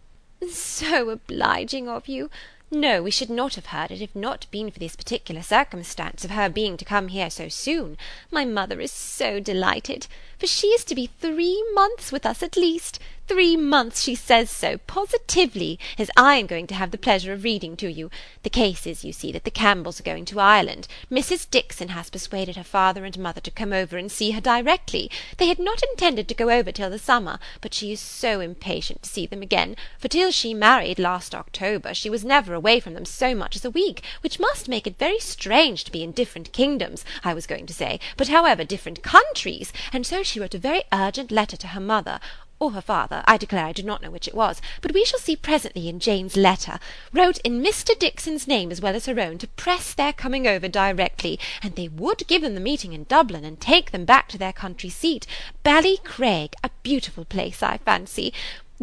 "So 0.49 1.09
obliging 1.09 1.87
of 1.87 2.07
you. 2.07 2.29
No, 2.69 3.01
we 3.01 3.11
should 3.11 3.29
not 3.29 3.55
have 3.55 3.67
heard 3.67 3.91
it 3.91 4.01
if 4.01 4.13
not 4.13 4.45
been 4.51 4.71
for 4.71 4.79
this 4.79 4.97
particular 4.97 5.41
circumstance 5.41 6.25
of 6.25 6.31
her 6.31 6.49
being 6.49 6.75
to 6.75 6.83
come 6.83 7.07
here 7.07 7.29
so 7.29 7.47
soon. 7.47 7.97
My 8.29 8.43
mother 8.43 8.81
is 8.81 8.91
so 8.91 9.39
delighted, 9.39 10.07
for 10.37 10.47
she 10.47 10.67
is 10.67 10.83
to 10.85 10.95
be 10.95 11.07
three 11.07 11.63
months 11.73 12.11
with 12.11 12.25
us 12.25 12.43
at 12.43 12.57
least. 12.57 12.99
Three 13.27 13.57
months 13.57 14.03
she 14.03 14.15
says 14.15 14.49
so, 14.49 14.77
positively, 14.77 15.77
as 15.97 16.09
I 16.15 16.35
am 16.35 16.47
going 16.47 16.65
to 16.67 16.75
have 16.75 16.91
the 16.91 16.97
pleasure 16.97 17.33
of 17.33 17.43
reading 17.43 17.75
to 17.75 17.91
you. 17.91 18.09
The 18.43 18.49
case 18.49 18.87
is, 18.87 19.03
you 19.03 19.11
see, 19.11 19.33
that 19.33 19.43
the 19.43 19.51
Campbells 19.51 19.99
are 19.99 20.03
going 20.03 20.23
to 20.25 20.39
Ireland. 20.39 20.87
Mrs. 21.11 21.49
Dixon 21.49 21.89
has 21.89 22.09
persuaded 22.09 22.55
her 22.55 22.63
father 22.63 23.03
and 23.03 23.19
mother 23.19 23.41
to 23.41 23.51
come 23.51 23.73
over 23.73 23.97
and 23.97 24.09
see 24.09 24.31
her 24.31 24.39
directly. 24.39 25.11
They 25.35 25.47
had 25.47 25.59
not 25.59 25.83
intended 25.91 26.29
to 26.29 26.35
go 26.35 26.49
over 26.49 26.71
till 26.71 26.89
the 26.89 26.97
summer, 26.97 27.37
but 27.59 27.73
she 27.73 27.91
is 27.91 27.99
so 27.99 28.39
impatient 28.39 29.03
to 29.03 29.09
see 29.09 29.27
them 29.27 29.41
again, 29.41 29.75
for 29.99 30.07
till 30.07 30.31
she 30.31 30.53
married 30.53 30.97
last 30.97 31.35
October 31.35 31.93
she 31.93 32.09
was 32.09 32.23
never 32.23 32.53
away 32.53 32.79
from 32.79 32.93
them 32.93 33.03
so 33.03 33.35
much 33.35 33.57
as 33.57 33.65
a 33.65 33.69
week, 33.69 34.01
which 34.21 34.39
must 34.39 34.69
make 34.69 34.87
it 34.87 34.97
very 34.97 35.19
strange 35.19 35.83
to 35.83 35.91
be 35.91 36.01
in 36.01 36.13
different 36.13 36.53
kingdoms, 36.53 37.03
I 37.25 37.33
was 37.33 37.45
going 37.45 37.65
to 37.65 37.73
say, 37.73 37.99
but 38.15 38.29
however 38.29 38.63
different 38.63 39.03
countries, 39.03 39.73
and 39.91 40.07
so 40.07 40.23
she 40.23 40.39
wrote 40.39 40.55
a 40.55 40.59
very 40.59 40.83
urgent 40.93 41.29
letter 41.29 41.57
to 41.57 41.67
her 41.67 41.81
mother 41.81 42.21
or 42.59 42.71
her 42.71 42.81
father, 42.81 43.23
I 43.25 43.37
declare 43.37 43.65
I 43.65 43.71
do 43.71 43.83
not 43.83 44.01
know 44.01 44.09
which 44.09 44.27
it 44.27 44.33
was, 44.33 44.61
but 44.81 44.93
we 44.93 45.05
shall 45.05 45.19
see 45.19 45.35
presently 45.35 45.87
in 45.87 45.99
Jane's 45.99 46.35
letter, 46.35 46.79
wrote 47.13 47.37
in 47.39 47.61
Mr. 47.61 47.97
Dixon's 47.97 48.47
name 48.47 48.71
as 48.71 48.81
well 48.81 48.95
as 48.95 49.05
her 49.05 49.19
own 49.19 49.37
to 49.39 49.47
press 49.47 49.93
their 49.93 50.13
coming 50.13 50.47
over 50.47 50.67
directly, 50.67 51.39
and 51.61 51.75
they 51.75 51.87
would 51.87 52.27
give 52.27 52.41
them 52.41 52.55
the 52.55 52.59
meeting 52.59 52.93
in 52.93 53.03
Dublin, 53.03 53.45
and 53.45 53.59
take 53.59 53.91
them 53.91 54.05
back 54.05 54.27
to 54.29 54.37
their 54.37 54.53
country 54.53 54.89
seat, 54.89 55.27
Ballycraig, 55.63 56.53
a 56.63 56.71
beautiful 56.83 57.25
place, 57.25 57.61
I 57.61 57.77
fancy. 57.77 58.33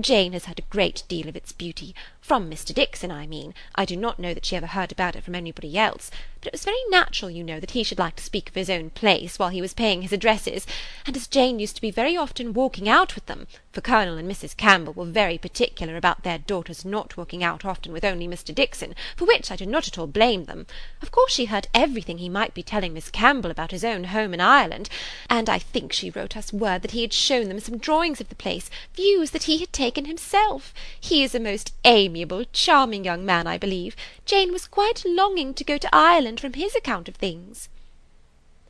Jane 0.01 0.33
has 0.33 0.47
heard 0.47 0.59
a 0.59 0.71
great 0.71 1.05
deal 1.07 1.29
of 1.29 1.37
its 1.37 1.53
beauty, 1.53 1.95
from 2.21 2.51
Mr. 2.51 2.75
Dixon, 2.75 3.13
I 3.13 3.29
mean. 3.29 3.55
I 3.77 3.85
do 3.85 3.97
not 3.97 4.19
know 4.19 4.35
that 4.35 4.45
she 4.45 4.57
ever 4.57 4.67
heard 4.67 4.91
about 4.91 5.15
it 5.15 5.23
from 5.23 5.37
anybody 5.37 5.79
else. 5.79 6.11
But 6.45 6.49
it 6.49 6.57
was 6.57 6.65
very 6.67 6.77
natural, 6.91 7.31
you 7.31 7.43
know, 7.43 7.59
that 7.59 7.71
he 7.71 7.83
should 7.83 7.99
like 7.99 8.17
to 8.17 8.23
speak 8.23 8.51
of 8.51 8.55
his 8.55 8.69
own 8.69 8.91
place 8.91 9.39
while 9.39 9.49
he 9.49 9.63
was 9.63 9.73
paying 9.73 10.03
his 10.03 10.13
addresses, 10.13 10.67
and 11.07 11.17
as 11.17 11.27
Jane 11.27 11.59
used 11.59 11.75
to 11.77 11.81
be 11.81 11.91
very 11.91 12.19
often 12.19 12.53
walking 12.53 12.87
out 12.87 13.15
with 13.15 13.25
them, 13.25 13.47
for 13.73 13.81
Colonel 13.81 14.19
and 14.19 14.31
Mrs. 14.31 14.55
Campbell 14.55 14.93
were 14.93 15.07
very 15.07 15.39
particular 15.39 15.97
about 15.97 16.23
their 16.23 16.37
daughters 16.37 16.85
not 16.85 17.17
walking 17.17 17.43
out 17.43 17.65
often 17.65 17.95
with 17.95 18.05
only 18.05 18.29
Mr. 18.29 18.55
Dixon, 18.55 18.95
for 19.17 19.25
which 19.25 19.51
I 19.51 19.57
do 19.57 19.65
not 19.65 19.89
at 19.89 19.97
all 19.97 20.07
blame 20.07 20.45
them. 20.45 20.67
Of 21.01 21.11
course 21.11 21.33
she 21.33 21.47
heard 21.47 21.67
everything 21.73 22.19
he 22.19 22.29
might 22.29 22.53
be 22.53 22.63
telling 22.63 22.93
Miss 22.93 23.09
Campbell 23.09 23.51
about 23.51 23.71
his 23.71 23.83
own 23.83 24.05
home 24.05 24.35
in 24.35 24.41
Ireland, 24.43 24.91
and 25.31 25.49
I 25.49 25.59
think 25.59 25.95
she 25.95 26.11
wrote 26.11 26.37
us 26.37 26.53
word 26.53 26.83
that 26.83 26.91
he 26.91 27.01
had 27.01 27.15
shown 27.15 27.49
them 27.49 27.59
some 27.59 27.79
drawings 27.79 28.21
of 28.21 28.29
the 28.29 28.35
place, 28.35 28.69
views 28.95 29.31
that 29.31 29.45
he 29.45 29.61
had 29.61 29.73
taken 29.73 30.05
himself. 30.05 30.75
He 31.01 31.23
is 31.23 31.35
a 31.35 31.41
most 31.41 31.73
amiable, 31.87 32.45
charming 32.53 33.07
young 33.07 33.25
man, 33.25 33.47
I 33.47 33.57
believe. 33.57 33.97
Jane 34.27 34.53
was 34.53 34.67
quite 34.67 35.05
longing 35.07 35.55
to 35.55 35.65
go 35.65 35.79
to 35.79 35.89
Ireland 35.91 36.34
from 36.41 36.55
his 36.55 36.75
account 36.75 37.09
of 37.09 37.17
things. 37.17 37.69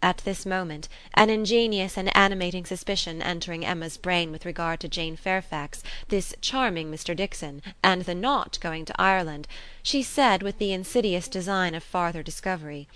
At 0.03 0.19
this 0.19 0.45
moment, 0.45 0.89
an 1.15 1.31
ingenious 1.31 1.97
and 1.97 2.15
animating 2.15 2.67
suspicion 2.67 3.23
entering 3.23 3.65
Emma's 3.65 3.97
brain 3.97 4.31
with 4.31 4.45
regard 4.45 4.81
to 4.81 4.89
Jane 4.89 5.17
Fairfax, 5.17 5.83
this 6.09 6.35
charming 6.43 6.91
Mr. 6.91 7.17
Dixon, 7.17 7.63
and 7.83 8.03
the 8.03 8.15
not 8.15 8.61
going 8.61 8.85
to 8.85 9.01
Ireland, 9.01 9.49
she 9.83 10.03
said 10.03 10.43
with 10.43 10.59
the 10.59 10.75
insidious 10.75 11.27
design 11.27 11.75
of 11.75 11.83
farther 11.83 12.23
discovery, 12.23 12.87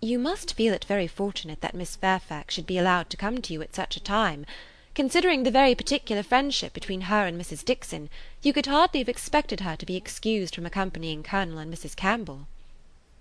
"You 0.00 0.18
must 0.18 0.54
feel 0.54 0.72
it 0.72 0.86
very 0.86 1.06
fortunate 1.06 1.60
that 1.60 1.74
Miss 1.74 1.96
Fairfax 1.96 2.54
should 2.54 2.66
be 2.66 2.78
allowed 2.78 3.10
to 3.10 3.18
come 3.18 3.42
to 3.42 3.52
you 3.52 3.60
at 3.60 3.74
such 3.74 3.96
a 3.96 4.00
time. 4.00 4.46
Considering 4.94 5.42
the 5.42 5.50
very 5.50 5.74
particular 5.74 6.22
friendship 6.22 6.72
between 6.72 7.02
her 7.02 7.26
and 7.26 7.38
Mrs. 7.38 7.62
Dixon, 7.62 8.08
you 8.42 8.54
could 8.54 8.66
hardly 8.66 9.00
have 9.00 9.08
expected 9.08 9.60
her 9.60 9.76
to 9.76 9.84
be 9.84 9.96
excused 9.96 10.54
from 10.54 10.64
accompanying 10.64 11.22
Colonel 11.22 11.58
and 11.58 11.72
Mrs. 11.72 11.94
Campbell." 11.94 12.46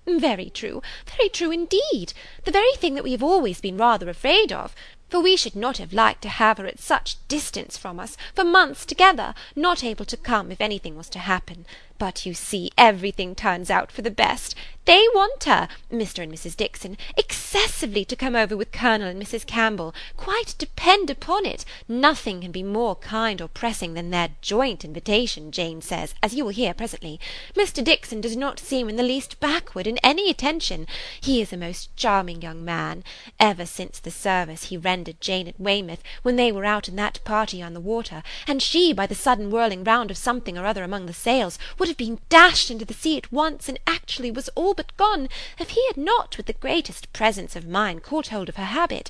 Very 0.07 0.49
true, 0.49 0.81
very 1.05 1.29
true 1.29 1.51
indeed. 1.51 2.13
The 2.43 2.51
very 2.51 2.73
thing 2.75 2.95
that 2.95 3.03
we 3.03 3.11
have 3.11 3.21
always 3.21 3.61
been 3.61 3.77
rather 3.77 4.09
afraid 4.09 4.51
of, 4.51 4.75
for 5.09 5.19
we 5.19 5.37
should 5.37 5.55
not 5.55 5.77
have 5.77 5.93
liked 5.93 6.21
to 6.23 6.29
have 6.29 6.57
her 6.57 6.65
at 6.65 6.79
such 6.79 7.17
distance 7.27 7.77
from 7.77 7.99
us, 7.99 8.17
for 8.33 8.43
months 8.43 8.85
together, 8.85 9.35
not 9.55 9.83
able 9.83 10.05
to 10.05 10.17
come 10.17 10.51
if 10.51 10.61
anything 10.61 10.95
was 10.95 11.09
to 11.09 11.19
happen. 11.19 11.65
But 12.01 12.25
you 12.25 12.33
see 12.33 12.71
everything 12.79 13.35
turns 13.35 13.69
out 13.69 13.91
for 13.91 14.01
the 14.01 14.09
best. 14.09 14.55
They 14.85 15.05
want 15.13 15.43
her, 15.43 15.67
Mr. 15.91 16.23
and 16.23 16.33
Mrs. 16.33 16.57
Dixon, 16.57 16.97
excessively 17.15 18.03
to 18.05 18.15
come 18.15 18.35
over 18.35 18.57
with 18.57 18.71
Colonel 18.71 19.07
and 19.07 19.21
Mrs. 19.21 19.45
Campbell; 19.45 19.93
quite 20.17 20.55
depend 20.57 21.11
upon 21.11 21.45
it, 21.45 21.63
nothing 21.87 22.41
can 22.41 22.51
be 22.51 22.63
more 22.63 22.95
kind 22.95 23.39
or 23.39 23.47
pressing 23.47 23.93
than 23.93 24.09
their 24.09 24.29
joint 24.41 24.83
invitation, 24.83 25.51
Jane 25.51 25.83
says, 25.83 26.15
as 26.23 26.33
you 26.33 26.43
will 26.43 26.51
hear 26.51 26.73
presently. 26.73 27.19
Mr. 27.53 27.83
Dixon 27.83 28.21
does 28.21 28.35
not 28.35 28.59
seem 28.59 28.89
in 28.89 28.95
the 28.95 29.03
least 29.03 29.39
backward 29.39 29.85
in 29.85 29.99
any 29.99 30.31
attention. 30.31 30.87
He 31.21 31.41
is 31.41 31.53
a 31.53 31.57
most 31.57 31.95
charming 31.95 32.41
young 32.41 32.65
man. 32.65 33.03
Ever 33.39 33.67
since 33.67 33.99
the 33.99 34.09
service 34.09 34.65
he 34.65 34.77
rendered 34.77 35.21
Jane 35.21 35.47
at 35.47 35.59
Weymouth, 35.59 36.01
when 36.23 36.37
they 36.37 36.51
were 36.51 36.65
out 36.65 36.89
in 36.89 36.95
that 36.95 37.23
party 37.23 37.61
on 37.61 37.75
the 37.75 37.79
water, 37.79 38.23
and 38.47 38.63
she, 38.63 38.91
by 38.91 39.05
the 39.05 39.13
sudden 39.13 39.51
whirling 39.51 39.83
round 39.83 40.09
of 40.09 40.17
something 40.17 40.57
or 40.57 40.65
other 40.65 40.83
among 40.83 41.05
the 41.05 41.13
sails, 41.13 41.59
would 41.77 41.90
have 41.91 41.97
been 41.97 42.19
dashed 42.29 42.71
into 42.71 42.85
the 42.85 42.93
sea 42.93 43.17
at 43.17 43.31
once, 43.31 43.67
and 43.67 43.77
actually 43.85 44.31
was 44.31 44.49
all 44.49 44.73
but 44.73 44.95
gone, 44.97 45.27
if 45.59 45.71
he 45.71 45.85
had 45.87 45.97
not, 45.97 46.37
with 46.37 46.45
the 46.45 46.53
greatest 46.53 47.11
presence 47.11 47.55
of 47.55 47.67
mind, 47.67 48.01
caught 48.01 48.27
hold 48.27 48.49
of 48.49 48.55
her 48.55 48.65
habit. 48.65 49.09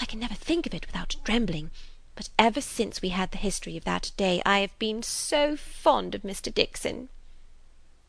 I 0.00 0.06
can 0.06 0.18
never 0.18 0.34
think 0.34 0.66
of 0.66 0.74
it 0.74 0.86
without 0.86 1.16
trembling. 1.24 1.70
But 2.14 2.30
ever 2.38 2.60
since 2.60 3.02
we 3.02 3.10
had 3.10 3.30
the 3.30 3.38
history 3.38 3.76
of 3.76 3.84
that 3.84 4.12
day, 4.16 4.42
I 4.46 4.60
have 4.60 4.78
been 4.78 5.02
so 5.02 5.56
fond 5.56 6.14
of 6.14 6.22
Mr. 6.22 6.52
Dixon. 6.52 7.08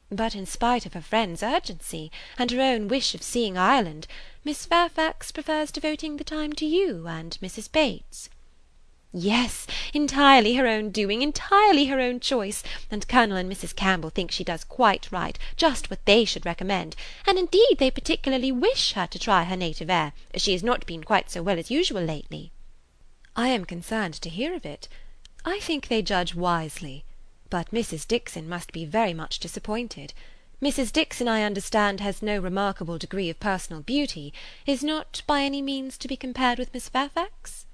But 0.09 0.35
in 0.35 0.45
spite 0.45 0.85
of 0.85 0.93
her 0.93 1.01
friend's 1.01 1.43
urgency, 1.43 2.11
and 2.37 2.51
her 2.51 2.61
own 2.61 2.87
wish 2.87 3.13
of 3.15 3.23
seeing 3.23 3.57
Ireland, 3.57 4.07
Miss 4.43 4.65
Fairfax 4.65 5.31
prefers 5.31 5.71
devoting 5.71 6.17
the 6.17 6.23
time 6.23 6.53
to 6.53 6.65
you 6.65 7.07
and 7.07 7.37
Mrs. 7.41 7.71
Bates. 7.71 8.29
Yes, 9.15 9.67
entirely 9.93 10.55
her 10.55 10.65
own 10.65 10.89
doing, 10.89 11.21
entirely 11.21 11.85
her 11.85 11.99
own 11.99 12.19
choice, 12.19 12.63
and 12.89 13.07
Colonel 13.07 13.37
and 13.37 13.51
Mrs. 13.51 13.75
Campbell 13.75 14.09
think 14.09 14.31
she 14.31 14.43
does 14.43 14.63
quite 14.63 15.11
right, 15.11 15.37
just 15.55 15.91
what 15.91 16.03
they 16.05 16.25
should 16.25 16.47
recommend, 16.47 16.95
and 17.27 17.37
indeed 17.37 17.75
they 17.77 17.91
particularly 17.91 18.51
wish 18.51 18.93
her 18.93 19.05
to 19.05 19.19
try 19.19 19.43
her 19.43 19.55
native 19.55 19.87
air, 19.87 20.13
as 20.33 20.41
she 20.41 20.53
has 20.53 20.63
not 20.63 20.87
been 20.87 21.03
quite 21.03 21.29
so 21.29 21.43
well 21.43 21.59
as 21.59 21.69
usual 21.69 22.01
lately. 22.01 22.51
I 23.35 23.49
am 23.49 23.65
concerned 23.65 24.15
to 24.15 24.29
hear 24.29 24.55
of 24.55 24.65
it. 24.65 24.87
I 25.45 25.59
think 25.59 25.89
they 25.89 26.01
judge 26.01 26.33
wisely. 26.33 27.05
But 27.51 27.69
Mrs. 27.69 28.07
Dixon 28.07 28.49
must 28.49 28.71
be 28.71 28.83
very 28.83 29.13
much 29.13 29.37
disappointed. 29.37 30.15
Mrs. 30.59 30.91
Dixon, 30.91 31.27
I 31.27 31.43
understand, 31.43 31.99
has 31.99 32.23
no 32.23 32.39
remarkable 32.39 32.97
degree 32.97 33.29
of 33.29 33.39
personal 33.39 33.83
beauty, 33.83 34.33
is 34.65 34.83
not 34.83 35.21
by 35.27 35.43
any 35.43 35.61
means 35.61 35.99
to 35.99 36.07
be 36.07 36.17
compared 36.17 36.57
with 36.57 36.73
Miss 36.73 36.89
Fairfax? 36.89 37.67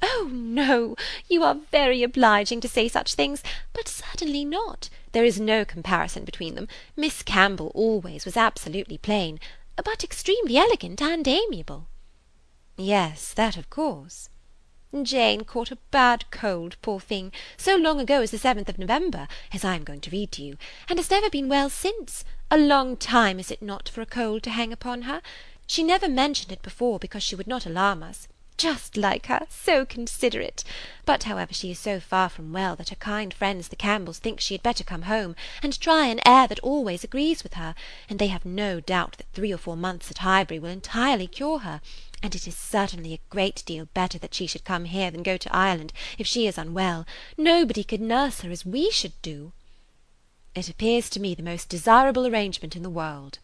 Oh, 0.00 0.28
no! 0.32 0.96
You 1.28 1.42
are 1.42 1.56
very 1.70 2.02
obliging 2.02 2.60
to 2.60 2.68
say 2.68 2.88
such 2.88 3.14
things, 3.14 3.42
but 3.72 3.88
certainly 3.88 4.44
not. 4.44 4.88
There 5.12 5.24
is 5.24 5.40
no 5.40 5.64
comparison 5.64 6.24
between 6.24 6.54
them. 6.54 6.68
Miss 6.96 7.22
Campbell 7.22 7.72
always 7.74 8.24
was 8.24 8.36
absolutely 8.36 8.98
plain, 8.98 9.40
but 9.84 10.04
extremely 10.04 10.56
elegant 10.56 11.02
and 11.02 11.26
amiable. 11.26 11.88
Yes, 12.76 13.32
that 13.34 13.56
of 13.56 13.70
course. 13.70 14.28
Jane 15.02 15.44
caught 15.44 15.70
a 15.70 15.78
bad 15.90 16.30
cold, 16.30 16.76
poor 16.80 16.98
thing, 16.98 17.30
so 17.56 17.76
long 17.76 18.00
ago 18.00 18.22
as 18.22 18.30
the 18.30 18.38
seventh 18.38 18.68
of 18.68 18.78
November, 18.78 19.28
as 19.52 19.64
I 19.64 19.74
am 19.74 19.84
going 19.84 20.00
to 20.00 20.10
read 20.10 20.32
to 20.32 20.42
you, 20.42 20.56
and 20.88 20.98
has 20.98 21.10
never 21.10 21.28
been 21.28 21.48
well 21.48 21.68
since. 21.68 22.24
A 22.50 22.56
long 22.56 22.96
time, 22.96 23.38
is 23.38 23.50
it 23.50 23.60
not, 23.60 23.88
for 23.88 24.00
a 24.00 24.06
cold 24.06 24.42
to 24.44 24.50
hang 24.50 24.72
upon 24.72 25.02
her? 25.02 25.20
She 25.66 25.82
never 25.82 26.08
mentioned 26.08 26.52
it 26.52 26.62
before, 26.62 26.98
because 26.98 27.22
she 27.22 27.34
would 27.34 27.46
not 27.46 27.66
alarm 27.66 28.02
us. 28.02 28.28
Just 28.58 28.96
like 28.96 29.26
her, 29.26 29.46
so 29.48 29.86
considerate! 29.86 30.64
But 31.04 31.22
however 31.22 31.54
she 31.54 31.70
is 31.70 31.78
so 31.78 32.00
far 32.00 32.28
from 32.28 32.52
well 32.52 32.74
that 32.74 32.88
her 32.88 32.96
kind 32.96 33.32
friends 33.32 33.68
the 33.68 33.76
Campbells 33.76 34.18
think 34.18 34.40
she 34.40 34.54
had 34.54 34.64
better 34.64 34.82
come 34.82 35.02
home, 35.02 35.36
and 35.62 35.80
try 35.80 36.08
an 36.08 36.18
air 36.26 36.48
that 36.48 36.58
always 36.58 37.04
agrees 37.04 37.44
with 37.44 37.54
her, 37.54 37.76
and 38.08 38.18
they 38.18 38.26
have 38.26 38.44
no 38.44 38.80
doubt 38.80 39.16
that 39.18 39.32
three 39.32 39.52
or 39.52 39.58
four 39.58 39.76
months 39.76 40.10
at 40.10 40.18
Highbury 40.18 40.58
will 40.58 40.70
entirely 40.70 41.28
cure 41.28 41.60
her, 41.60 41.80
and 42.20 42.34
it 42.34 42.48
is 42.48 42.56
certainly 42.56 43.14
a 43.14 43.20
great 43.30 43.62
deal 43.64 43.86
better 43.94 44.18
that 44.18 44.34
she 44.34 44.48
should 44.48 44.64
come 44.64 44.86
here 44.86 45.12
than 45.12 45.22
go 45.22 45.36
to 45.36 45.54
Ireland, 45.56 45.92
if 46.18 46.26
she 46.26 46.48
is 46.48 46.58
unwell. 46.58 47.06
Nobody 47.36 47.84
could 47.84 48.00
nurse 48.00 48.40
her 48.40 48.50
as 48.50 48.66
we 48.66 48.90
should 48.90 49.12
do. 49.22 49.52
It 50.56 50.68
appears 50.68 51.08
to 51.10 51.20
me 51.20 51.36
the 51.36 51.44
most 51.44 51.68
desirable 51.68 52.26
arrangement 52.26 52.74
in 52.74 52.82
the 52.82 52.90
world. 52.90 53.38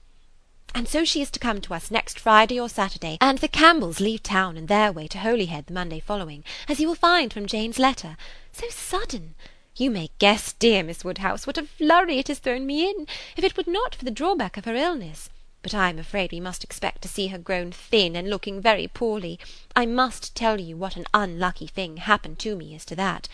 And 0.76 0.88
so 0.88 1.04
she 1.04 1.22
is 1.22 1.30
to 1.30 1.38
come 1.38 1.60
to 1.60 1.74
us 1.74 1.92
next 1.92 2.18
Friday 2.18 2.58
or 2.58 2.68
Saturday, 2.68 3.16
and 3.20 3.38
the 3.38 3.46
Campbells 3.46 4.00
leave 4.00 4.24
town 4.24 4.56
in 4.56 4.66
their 4.66 4.90
way 4.90 5.06
to 5.06 5.18
Holyhead 5.18 5.66
the 5.66 5.72
Monday 5.72 6.00
following, 6.00 6.42
as 6.68 6.80
you 6.80 6.88
will 6.88 6.96
find 6.96 7.32
from 7.32 7.46
Jane's 7.46 7.78
letter. 7.78 8.16
So 8.50 8.66
sudden! 8.70 9.36
You 9.76 9.90
may 9.90 10.10
guess, 10.18 10.52
dear 10.52 10.82
Miss 10.82 11.04
Woodhouse, 11.04 11.46
what 11.46 11.58
a 11.58 11.62
flurry 11.62 12.18
it 12.18 12.26
has 12.26 12.40
thrown 12.40 12.66
me 12.66 12.90
in, 12.90 13.06
if 13.36 13.44
it 13.44 13.56
were 13.56 13.72
not 13.72 13.94
for 13.94 14.04
the 14.04 14.10
drawback 14.10 14.56
of 14.56 14.64
her 14.64 14.74
illness. 14.74 15.30
But 15.62 15.74
I 15.74 15.90
am 15.90 15.98
afraid 16.00 16.32
we 16.32 16.40
must 16.40 16.64
expect 16.64 17.02
to 17.02 17.08
see 17.08 17.28
her 17.28 17.38
grown 17.38 17.70
thin 17.70 18.16
and 18.16 18.28
looking 18.28 18.60
very 18.60 18.88
poorly. 18.88 19.38
I 19.76 19.86
must 19.86 20.34
tell 20.34 20.60
you 20.60 20.76
what 20.76 20.96
an 20.96 21.06
unlucky 21.14 21.68
thing 21.68 21.98
happened 21.98 22.40
to 22.40 22.56
me 22.56 22.74
as 22.74 22.84
to 22.86 22.96
that. 22.96 23.28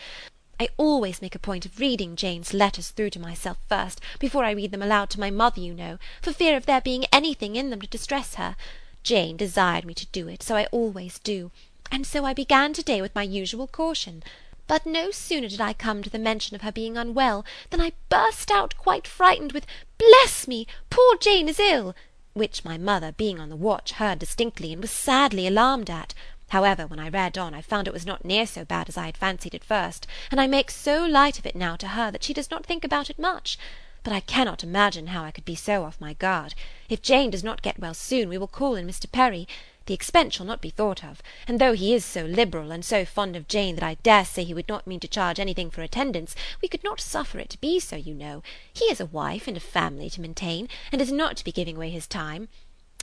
I 0.61 0.69
always 0.77 1.23
make 1.23 1.35
a 1.35 1.39
point 1.39 1.65
of 1.65 1.81
reading 1.81 2.17
Jane's 2.17 2.53
letters 2.53 2.91
through 2.91 3.09
to 3.11 3.19
myself 3.19 3.57
first, 3.67 3.99
before 4.19 4.45
I 4.45 4.51
read 4.51 4.73
them 4.73 4.83
aloud 4.83 5.09
to 5.11 5.19
my 5.19 5.31
mother, 5.31 5.59
you 5.59 5.73
know, 5.73 5.99
for 6.21 6.35
fear 6.35 6.55
of 6.55 6.67
there 6.67 6.83
being 6.83 7.07
anything 7.11 7.57
in 7.57 7.71
them 7.71 7.81
to 7.81 7.87
distress 7.87 8.35
her. 8.35 8.57
Jane 9.03 9.39
desired 9.39 9.87
me 9.87 9.95
to 9.95 10.05
do 10.09 10.29
it, 10.29 10.43
so 10.43 10.57
I 10.57 10.67
always 10.67 11.19
do, 11.21 11.51
and 11.91 12.07
so 12.07 12.27
I 12.27 12.35
began 12.35 12.75
to-day 12.75 13.01
with 13.01 13.15
my 13.15 13.23
usual 13.23 13.69
caution. 13.69 14.23
But 14.67 14.85
no 14.85 15.11
sooner 15.11 15.49
did 15.49 15.63
I 15.63 15.73
come 15.73 16.03
to 16.03 16.11
the 16.11 16.19
mention 16.19 16.55
of 16.55 16.61
her 16.61 16.73
being 16.73 16.99
unwell, 16.99 17.43
than 17.71 17.81
I 17.81 17.93
burst 18.11 18.51
out 18.51 18.77
quite 18.77 19.09
frightened 19.09 19.53
with 19.53 19.65
"Bless 19.97 20.47
me! 20.47 20.67
poor 20.91 21.17
Jane 21.17 21.49
is 21.49 21.59
ill!" 21.59 21.95
which 22.35 22.67
my 22.67 22.77
mother, 22.77 23.13
being 23.13 23.41
on 23.41 23.49
the 23.49 23.57
watch, 23.57 23.93
heard 23.93 24.19
distinctly, 24.19 24.75
and 24.75 24.83
was 24.83 24.91
sadly 24.91 25.47
alarmed 25.47 25.89
at. 25.89 26.13
However, 26.51 26.87
when 26.87 26.99
I 26.99 27.09
read 27.09 27.39
on, 27.39 27.55
I 27.55 27.63
found 27.63 27.87
it 27.87 27.95
was 27.95 28.05
not 28.05 28.25
near 28.25 28.45
so 28.45 28.65
bad 28.65 28.89
as 28.89 28.97
I 28.97 29.07
had 29.07 29.17
fancied 29.17 29.55
at 29.55 29.63
first, 29.63 30.07
and 30.33 30.41
I 30.41 30.49
make 30.49 30.71
so 30.71 31.07
light 31.07 31.39
of 31.39 31.47
it 31.47 31.55
now 31.55 31.77
to 31.77 31.89
her 31.89 32.11
that 32.11 32.25
she 32.25 32.35
does 32.35 32.51
not 32.51 32.67
think 32.67 32.85
about 32.85 33.09
it 33.09 33.21
much. 33.21 33.57
But 34.03 34.13
I 34.13 34.19
cannot 34.19 34.65
imagine 34.65 35.09
how 35.09 35.23
I 35.23 35.31
could 35.31 35.45
be 35.45 35.55
so 35.55 35.85
off 35.85 36.01
my 36.01 36.15
guard. 36.15 36.55
If 36.89 37.03
Jane 37.03 37.31
does 37.31 37.45
not 37.45 37.63
get 37.63 37.79
well 37.79 37.95
soon, 37.95 38.29
we 38.29 38.37
will 38.37 38.49
call 38.49 38.75
in 38.75 38.89
Mr. 38.89 39.11
Perry. 39.11 39.47
The 39.87 39.95
expense 39.95 40.35
shall 40.35 40.47
not 40.47 40.61
be 40.61 40.71
thought 40.71 41.05
of, 41.05 41.23
and 41.47 41.61
though 41.61 41.73
he 41.73 41.95
is 41.95 42.05
so 42.05 42.25
liberal 42.25 42.73
and 42.73 42.85
so 42.85 43.05
fond 43.05 43.37
of 43.37 43.47
Jane 43.47 43.77
that 43.77 43.85
I 43.85 43.95
dare 44.03 44.25
say 44.25 44.43
he 44.43 44.55
would 44.55 44.69
not 44.69 44.89
mean 44.89 45.01
to 45.01 45.09
charge 45.09 45.39
anything 45.39 45.71
for 45.71 45.83
attendance, 45.83 46.35
we 46.61 46.67
could 46.69 46.83
not 46.83 47.01
suffer 47.01 47.39
it 47.39 47.51
to 47.51 47.61
be 47.61 47.79
so, 47.79 47.95
you 47.95 48.15
know. 48.15 48.43
He 48.73 48.89
has 48.89 49.01
a 49.01 49.07
wife 49.07 49.47
and 49.47 49.57
a 49.57 49.61
family 49.61 50.11
to 50.11 50.21
maintain, 50.21 50.69
and 50.91 51.01
is 51.01 51.13
not 51.13 51.37
to 51.37 51.45
be 51.45 51.53
giving 51.53 51.77
away 51.77 51.91
his 51.91 52.09
time. 52.09 52.49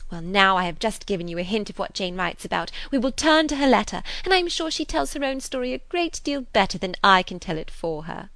Well, 0.09 0.21
now 0.21 0.55
I 0.55 0.63
have 0.63 0.79
just 0.79 1.05
given 1.05 1.27
you 1.27 1.37
a 1.37 1.43
hint 1.43 1.69
of 1.69 1.77
what 1.77 1.93
Jane 1.93 2.15
writes 2.15 2.45
about, 2.45 2.71
we 2.91 2.97
will 2.97 3.11
turn 3.11 3.49
to 3.49 3.57
her 3.57 3.67
letter, 3.67 4.03
and 4.23 4.33
I 4.33 4.37
am 4.37 4.47
sure 4.47 4.71
she 4.71 4.85
tells 4.85 5.13
her 5.13 5.23
own 5.25 5.41
story 5.41 5.73
a 5.73 5.79
great 5.79 6.21
deal 6.23 6.41
better 6.41 6.77
than 6.77 6.95
I 7.03 7.23
can 7.23 7.41
tell 7.41 7.57
it 7.57 7.69
for 7.69 8.03
her. 8.03 8.29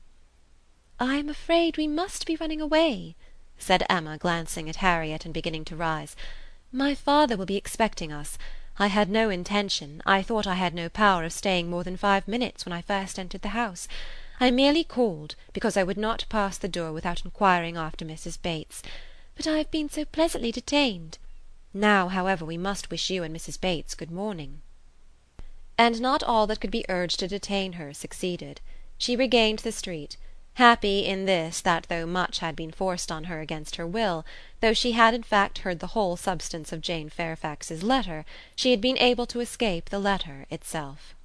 I 0.99 1.15
am 1.15 1.29
afraid 1.29 1.77
we 1.77 1.87
must 1.87 2.25
be 2.25 2.35
running 2.35 2.59
away," 2.59 3.15
said 3.57 3.85
Emma, 3.89 4.17
glancing 4.17 4.67
at 4.67 4.77
Harriet 4.77 5.23
and 5.23 5.33
beginning 5.33 5.63
to 5.65 5.77
rise. 5.77 6.15
"My 6.73 6.93
father 6.93 7.37
will 7.37 7.45
be 7.45 7.55
expecting 7.55 8.11
us. 8.11 8.37
I 8.77 8.87
had 8.87 9.09
no 9.09 9.29
intention, 9.29 10.01
I 10.05 10.21
thought 10.21 10.45
I 10.45 10.55
had 10.55 10.73
no 10.73 10.89
power 10.89 11.23
of 11.23 11.31
staying 11.31 11.69
more 11.69 11.85
than 11.85 11.95
five 11.95 12.27
minutes 12.27 12.65
when 12.65 12.73
I 12.73 12.81
first 12.81 13.17
entered 13.17 13.43
the 13.43 13.49
house. 13.49 13.87
I 14.41 14.51
merely 14.51 14.83
called, 14.83 15.35
because 15.53 15.77
I 15.77 15.83
would 15.83 15.97
not 15.97 16.25
pass 16.27 16.57
the 16.57 16.67
door 16.67 16.91
without 16.91 17.23
inquiring 17.23 17.77
after 17.77 18.03
Mrs. 18.03 18.41
Bates. 18.41 18.83
But 19.35 19.47
I 19.47 19.57
have 19.57 19.71
been 19.71 19.87
so 19.87 20.03
pleasantly 20.03 20.51
detained. 20.51 21.17
Now, 21.73 22.09
however, 22.09 22.43
we 22.43 22.57
must 22.57 22.91
wish 22.91 23.09
you 23.09 23.23
and 23.23 23.35
Mrs. 23.35 23.59
Bates 23.59 23.95
good 23.95 24.11
morning." 24.11 24.61
And 25.77 26.01
not 26.01 26.21
all 26.21 26.45
that 26.47 26.59
could 26.59 26.71
be 26.71 26.85
urged 26.89 27.19
to 27.19 27.27
detain 27.27 27.73
her 27.73 27.93
succeeded. 27.93 28.61
She 28.97 29.15
regained 29.15 29.59
the 29.59 29.71
street 29.71 30.17
happy 30.55 31.05
in 31.05 31.25
this 31.25 31.61
that 31.61 31.85
though 31.89 32.05
much 32.05 32.39
had 32.39 32.55
been 32.55 32.71
forced 32.71 33.11
on 33.11 33.25
her 33.25 33.39
against 33.39 33.77
her 33.77 33.87
will, 33.87 34.25
though 34.59 34.73
she 34.73 34.91
had 34.91 35.13
in 35.13 35.23
fact 35.23 35.59
heard 35.59 35.79
the 35.79 35.87
whole 35.87 36.17
substance 36.17 36.71
of 36.71 36.81
Jane 36.81 37.09
Fairfax's 37.09 37.83
letter, 37.83 38.25
she 38.55 38.71
had 38.71 38.81
been 38.81 38.97
able 38.97 39.25
to 39.27 39.39
escape 39.39 39.89
the 39.89 39.99
letter 39.99 40.45
itself. 40.49 41.15